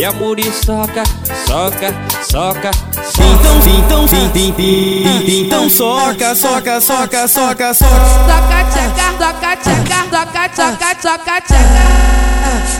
E 0.00 0.04
a 0.06 0.12
muriçoca, 0.12 1.02
soca, 1.46 1.94
soca, 2.26 2.70
soca. 2.70 2.70
Então, 3.18 3.60
então, 3.68 4.06
tim, 4.06 4.30
tim, 4.30 4.50
tim, 4.52 5.42
então 5.44 5.68
soca, 5.68 6.34
soca, 6.34 6.80
soca, 6.80 7.28
soca, 7.28 7.74
soca. 7.74 7.90
Toca 7.90 8.64
tcheca, 8.64 9.12
toca 9.18 9.56
tcheca, 9.58 9.98
toca 10.10 10.48
tcheca, 10.48 10.94
toca 10.94 11.40
tcheca. 11.42 11.84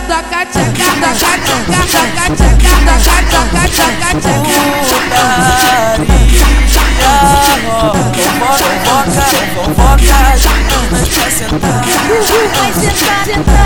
Toca 0.09 0.47
tcheca, 0.47 0.89
toca 0.97 1.13
tcheca, 1.13 1.77
toca 1.77 2.25
tcheca, 2.37 2.73
toca 3.37 3.69
tcheca, 3.69 4.17
toca 4.17 4.49
tcheca. 4.57 5.41
Fofoca, 8.81 9.25
fofoca, 9.55 10.17
meninas 10.55 11.09
quer 11.09 11.31
sentar 11.31 11.85
Vai 12.57 12.73
sentar, 12.73 13.25
sentar, 13.27 13.60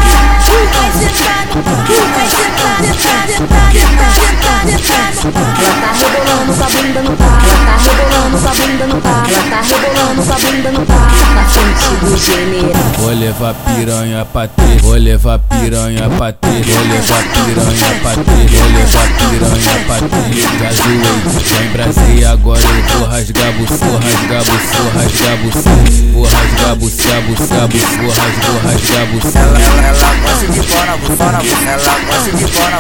bunda 6.95 7.03
no 7.03 7.17
ela 7.17 7.59
tá 7.67 7.77
rebolando 7.77 8.39
com 8.39 8.49
a 8.49 8.55
bunda 8.55 8.87
no 8.87 8.95
ela 8.95 9.43
tá 9.51 9.61
rebolando 9.63 10.23
com 10.23 10.33
a 10.33 10.39
bunda 10.39 10.71
no 10.71 10.87
pau. 10.87 10.97
Na 11.35 11.45
frente 11.45 11.89
do 12.01 12.17
general. 12.17 12.83
Vou 12.99 13.13
levar 13.13 13.55
piranha 13.55 14.25
pra 14.25 14.49
ter, 14.49 14.79
vou 14.81 14.95
levar 14.95 15.39
piranha 15.41 16.09
pra 16.11 16.33
ter, 16.33 16.63
vou 16.63 16.83
levar 16.83 17.23
piranha 17.23 18.01
pra 18.01 18.13
ter, 18.13 18.54
vou 18.87 19.03
piranha 19.31 19.77
pra 19.87 19.97
ter. 20.09 20.35
Já 20.59 20.71
zoei, 20.73 21.01
já 21.45 21.61
embrasei, 21.65 22.25
agora 22.25 22.61
eu 22.61 22.99
vou 22.99 23.09
rasgar 23.09 23.53
buço, 23.53 23.85
rasgar 23.85 24.45
buço, 24.45 24.83
rasgar 24.95 25.37
buço. 25.39 25.69
Vou 26.13 26.25
rasgar 26.25 26.77
buço, 26.77 26.97
buço, 27.23 27.43
buço, 27.69 27.97
vou 27.97 28.11
rasgar, 28.11 28.51
vou 28.51 28.59
rasgar 28.63 29.07
buço. 29.07 29.39
Ela, 29.39 29.59
ela, 29.61 29.83
ela 29.89 30.15
gosta 30.23 30.47
de 30.47 30.63
fora, 30.63 30.93
fora, 31.17 31.39
ela 31.67 31.99
gosta 32.07 32.31
de 32.33 32.47
fora, 32.47 32.79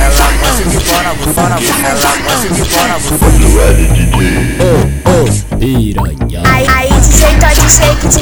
ela 0.00 0.32
gosta 0.40 0.64
de 0.64 0.78
fora, 0.80 1.10
fora, 1.34 1.56
ela 1.88 2.16
gosta 2.24 2.48
de 2.48 2.64
fora, 2.64 2.96
Piranha. 5.58 6.42
Aí, 6.44 6.66
aí 6.68 6.88
DJ 7.00 7.36
Todd 7.38 7.70
Shake 7.70 8.08
de 8.08 8.18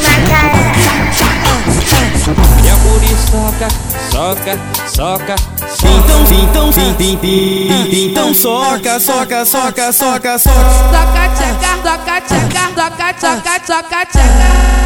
soca, 4.11 4.59
soca, 4.89 5.37
soca. 5.69 5.89
Então, 5.89 6.23
então, 6.43 6.73
tim, 6.73 6.95
tim, 6.95 7.17
tim, 7.17 8.07
então 8.07 8.35
soca, 8.35 8.99
soca, 8.99 9.45
soca, 9.45 9.93
soca, 9.93 10.39
soca. 10.39 10.55
Toca 10.91 11.29
tcheca, 11.35 11.79
toca 11.83 12.21
tcheca, 12.21 12.69
toca 12.75 13.13
tcheca, 13.15 13.61
toca 13.61 14.07
tcheca. 14.07 14.81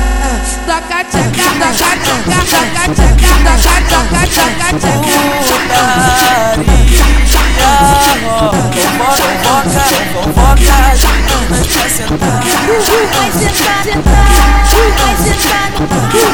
Toca 0.66 1.04
tcheca, 1.04 1.44
toca 1.58 1.92
tcheca, 1.96 2.38
toca 2.50 2.84
tcheca, 2.94 3.24
toca 3.88 4.22
tcheca, 4.28 4.68
toca 4.78 5.02
tcheca. 5.08 5.74
Quer 11.74 11.90
sentar 11.90 12.42
Vai 12.64 13.30
sentar, 13.84 14.20
vai 14.96 15.16
sentar 15.16 15.70
no 15.72 15.86
pau, 15.88 16.33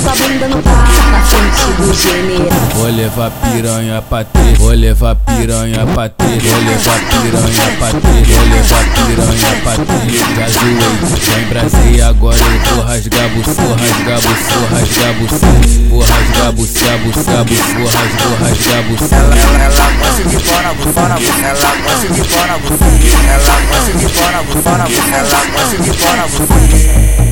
bunda. 0.00 0.48
Na 0.48 1.20
frente 1.22 1.66
do 1.78 1.94
general. 1.94 2.48
Vou 2.74 2.86
levar 2.86 3.30
piranha 3.30 4.02
pra 4.02 4.24
ter, 4.24 4.54
vou 4.58 4.70
levar 4.70 5.14
piranha 5.16 5.86
pra 5.86 6.08
ter, 6.08 6.40
vou 6.40 6.58
levar 6.58 6.98
piranha 7.22 7.76
pra 7.78 7.88
ter, 7.88 8.24
vou 8.26 8.44
levar 8.44 8.84
piranha 8.94 9.52
pra 9.62 9.72
ter. 9.72 10.06
Já 10.36 10.46
zoei, 10.48 10.76
já 11.22 11.38
embrasei, 11.40 12.00
agora 12.02 12.38
eu 12.38 12.74
vou 12.74 12.84
rasgar 12.84 13.26
rasgar 13.26 14.20
buço, 14.20 14.56
rasgar 14.70 15.14
buço. 15.14 15.40
Vou 15.88 16.00
rasgar 16.00 16.52
buço, 16.52 16.72
buço, 17.04 17.24
buço, 17.44 17.74
vou 17.74 17.86
rasgar, 17.86 18.28
vou 18.28 18.36
rasgar 18.36 18.82
buço. 18.84 19.14
Ela, 19.14 19.34
ela, 19.34 19.64
ela 19.64 19.90
gosta 19.98 20.24
de 20.24 20.38
fora, 20.38 20.74
fora, 20.92 21.14
ela 21.42 21.76
gosta 21.82 22.08
de 22.08 22.22
fora, 22.24 22.52
ela 22.52 23.56
gosta 23.70 23.92
de 23.92 24.08
fora, 24.08 24.38
fora, 24.62 24.84
ela 25.12 25.46
gosta 25.52 25.76
de 25.78 25.92
fora. 25.92 27.25